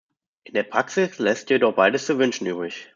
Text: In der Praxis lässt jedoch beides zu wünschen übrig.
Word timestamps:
In 0.45 0.55
der 0.55 0.63
Praxis 0.63 1.19
lässt 1.19 1.51
jedoch 1.51 1.75
beides 1.75 2.07
zu 2.07 2.17
wünschen 2.17 2.47
übrig. 2.47 2.89